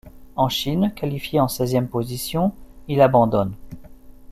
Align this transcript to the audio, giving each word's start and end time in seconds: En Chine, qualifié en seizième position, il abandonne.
En 0.35 0.49
Chine, 0.49 0.91
qualifié 0.95 1.39
en 1.39 1.47
seizième 1.47 1.87
position, 1.87 2.53
il 2.87 3.01
abandonne. 3.01 3.53